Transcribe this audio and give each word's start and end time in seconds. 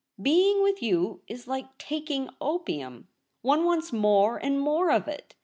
Being 0.19 0.63
with 0.63 0.81
you 0.81 1.21
is 1.27 1.45
like 1.47 1.77
taking 1.77 2.27
opium— 2.41 3.07
one 3.43 3.65
wants 3.65 3.93
more 3.93 4.37
and 4.43 4.59
more 4.59 4.89
of 4.89 5.07
it. 5.07 5.35